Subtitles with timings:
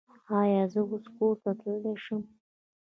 [0.39, 2.21] ایا زه اوس کور ته تلی شم؟